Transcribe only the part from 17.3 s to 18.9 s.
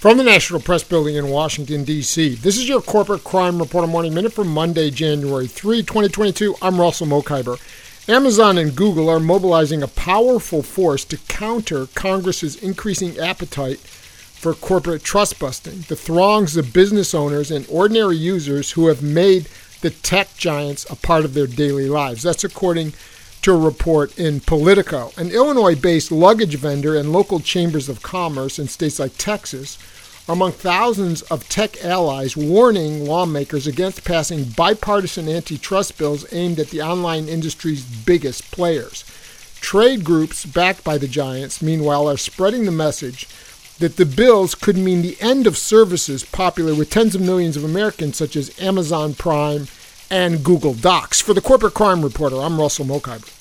and ordinary users who